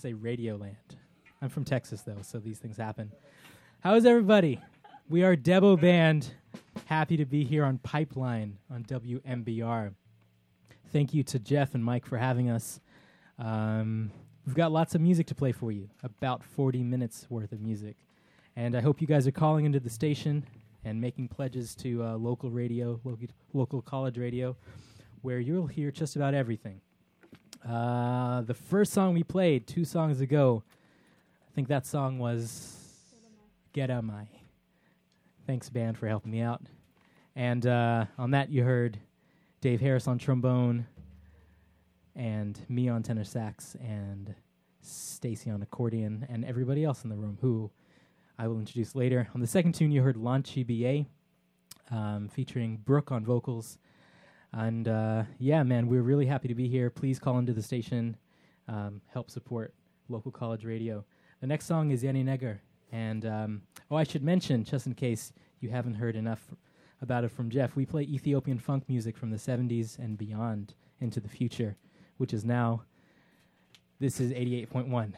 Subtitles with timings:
[0.00, 0.96] Say Radio Land.
[1.42, 3.12] I'm from Texas, though, so these things happen.
[3.80, 4.58] How is everybody?
[5.10, 6.32] We are Debo Band.
[6.86, 9.92] Happy to be here on Pipeline on WMBR.
[10.90, 12.80] Thank you to Jeff and Mike for having us.
[13.38, 14.10] Um,
[14.46, 17.96] we've got lots of music to play for you, about 40 minutes worth of music.
[18.56, 20.46] And I hope you guys are calling into the station
[20.82, 22.98] and making pledges to uh, local radio,
[23.52, 24.56] local college radio,
[25.20, 26.80] where you'll hear just about everything.
[27.66, 30.62] Uh, the first song we played two songs ago,
[31.46, 32.76] I think that song was
[33.72, 34.26] Get Am I.
[35.46, 36.62] Thanks, band, for helping me out.
[37.36, 38.98] And uh, on that, you heard
[39.60, 40.86] Dave Harris on trombone,
[42.16, 44.34] and me on tenor sax, and
[44.80, 47.70] Stacy on accordion, and everybody else in the room who
[48.38, 49.28] I will introduce later.
[49.34, 53.78] On the second tune, you heard Lanchi BA, um, featuring Brooke on vocals.
[54.52, 56.90] And uh, yeah, man, we're really happy to be here.
[56.90, 58.16] Please call into the station,
[58.68, 59.74] um, help support
[60.08, 61.04] local college radio.
[61.40, 62.58] The next song is Yanni Neger.
[62.92, 66.52] And um, oh, I should mention, just in case you haven't heard enough
[67.00, 71.20] about it from Jeff, we play Ethiopian funk music from the 70s and beyond into
[71.20, 71.76] the future,
[72.16, 72.82] which is now,
[74.00, 75.12] this is 88.1.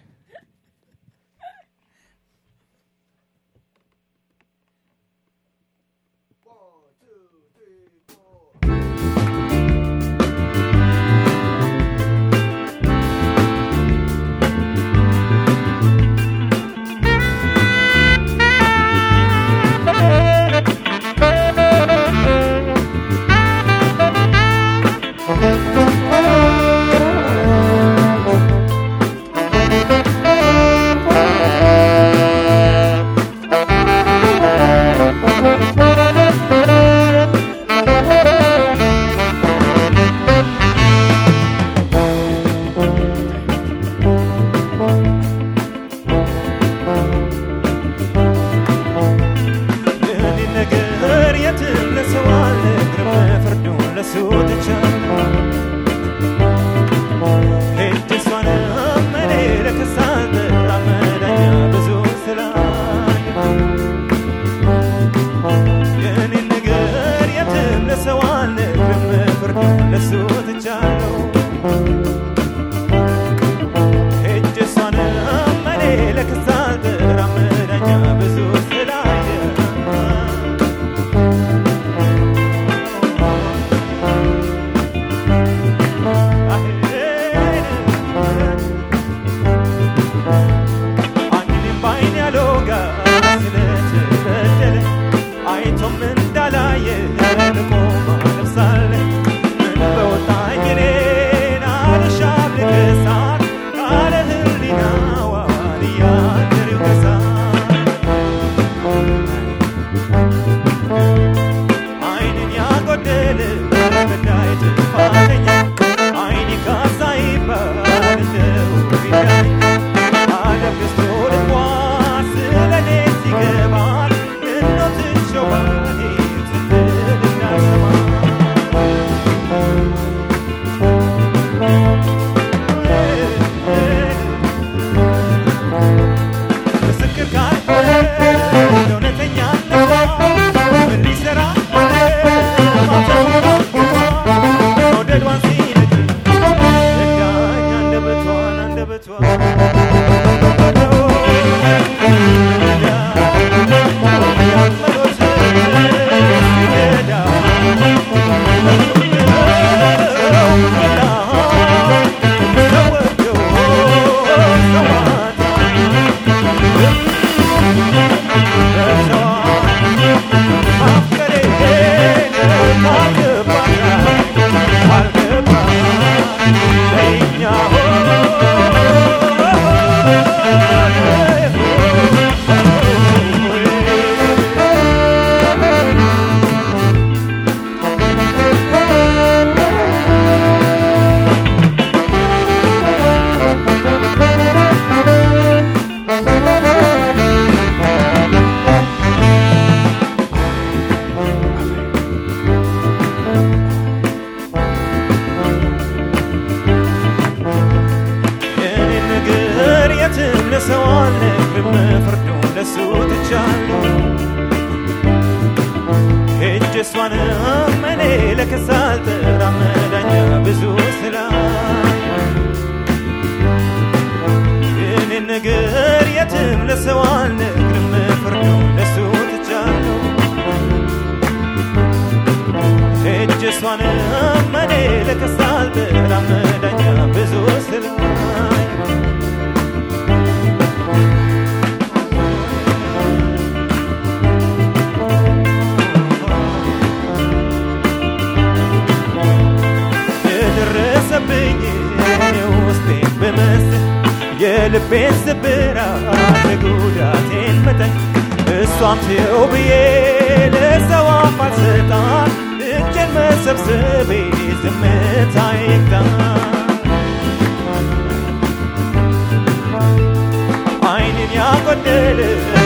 [271.74, 272.61] Monday.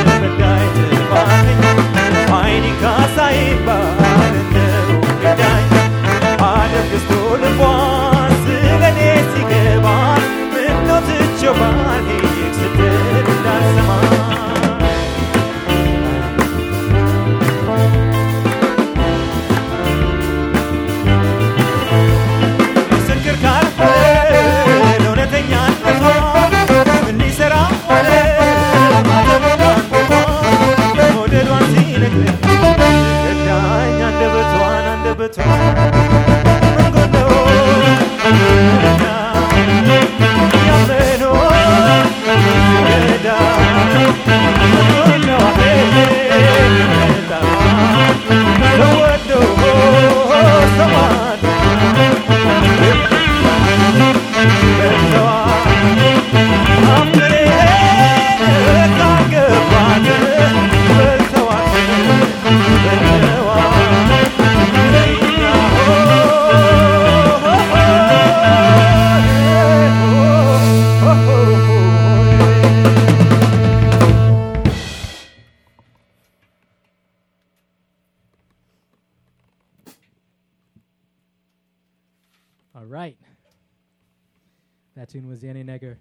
[84.97, 85.97] That tune was Yanni Neger.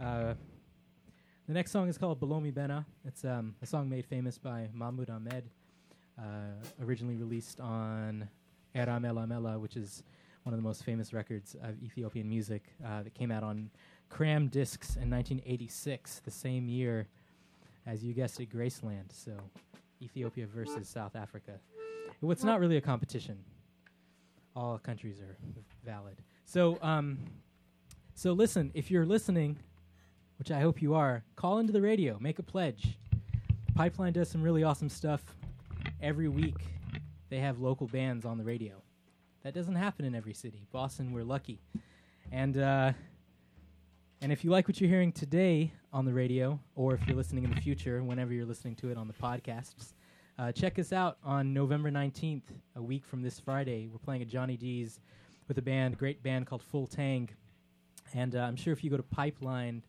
[0.00, 0.34] Uh,
[1.48, 2.84] the next song is called Belomi Benna.
[3.04, 5.50] It's um, a song made famous by Mahmoud Ahmed,
[6.16, 6.22] uh,
[6.80, 8.28] originally released on
[8.76, 10.04] Ere Mela Mela, which is
[10.44, 13.68] one of the most famous records of Ethiopian music uh, that came out on
[14.08, 17.08] Crammed Discs in 1986, the same year
[17.86, 19.10] as you guessed it, Graceland.
[19.10, 19.32] So
[20.00, 21.58] Ethiopia versus South Africa.
[22.22, 23.36] It's not really a competition
[24.56, 25.36] all countries are
[25.84, 26.16] valid.
[26.44, 27.18] So, um,
[28.14, 28.70] so listen.
[28.74, 29.58] If you're listening,
[30.38, 32.98] which I hope you are, call into the radio, make a pledge.
[33.74, 35.22] Pipeline does some really awesome stuff
[36.00, 36.56] every week.
[37.28, 38.82] They have local bands on the radio.
[39.42, 40.66] That doesn't happen in every city.
[40.72, 41.60] Boston, we're lucky,
[42.32, 42.92] and uh,
[44.20, 47.44] and if you like what you're hearing today on the radio, or if you're listening
[47.44, 49.92] in the future, whenever you're listening to it on the podcasts,
[50.38, 52.44] uh, check us out on November 19th,
[52.76, 53.86] a week from this Friday.
[53.92, 55.00] We're playing at Johnny D's
[55.46, 57.28] with a band, great band called Full Tang.
[58.14, 59.82] And uh, I'm sure if you go to Pipeline,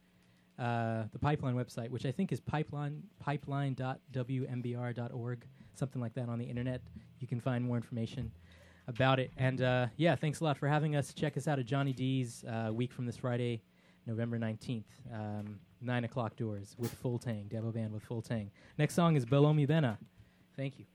[0.59, 6.45] uh, the Pipeline website, which I think is pipeline pipeline.wmbr.org, something like that on the
[6.45, 6.81] internet,
[7.19, 8.31] you can find more information
[8.87, 9.31] about it.
[9.37, 11.13] And uh, yeah, thanks a lot for having us.
[11.13, 13.61] Check us out at Johnny D's uh, week from this Friday,
[14.05, 14.83] November 19th.
[15.13, 18.49] Um, Nine o'clock doors with Full Tang, Debo Band with Full Tang.
[18.77, 19.99] Next song is Belomi Benna.
[20.57, 20.85] Thank you.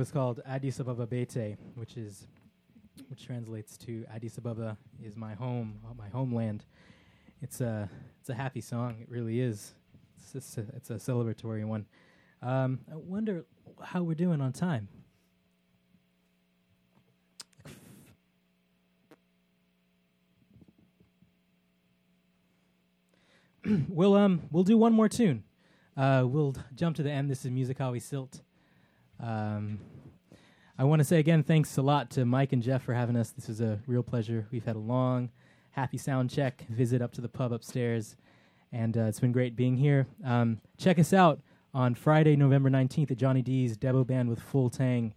[0.00, 2.26] Was called Addis Ababa Bete, which is
[3.10, 6.64] which translates to Addis Ababa is my home, uh, my homeland.
[7.42, 8.96] It's a it's a happy song.
[9.02, 9.74] It really is.
[10.34, 11.84] It's a, it's a celebratory one.
[12.40, 13.44] Um, I wonder
[13.82, 14.88] how we're doing on time.
[23.90, 25.44] we'll um we'll do one more tune.
[25.94, 27.30] Uh, we'll jump to the end.
[27.30, 28.40] This is Musicawi Silt.
[29.22, 29.78] Um,
[30.78, 33.30] I want to say again, thanks a lot to Mike and Jeff for having us.
[33.30, 34.46] This was a real pleasure.
[34.50, 35.30] We've had a long,
[35.72, 38.16] happy sound check visit up to the pub upstairs,
[38.72, 40.06] and uh, it's been great being here.
[40.24, 41.40] Um, check us out
[41.74, 45.12] on Friday, November 19th at Johnny D's Debo Band with Full Tang.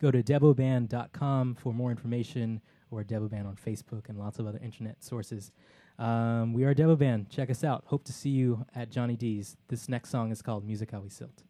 [0.00, 2.60] Go to deboband.com for more information
[2.90, 5.50] or Debo Band on Facebook and lots of other internet sources.
[5.98, 7.30] Um, we are Debo Band.
[7.30, 7.82] Check us out.
[7.86, 9.56] Hope to see you at Johnny D's.
[9.66, 11.42] This next song is called Musicawi Silt.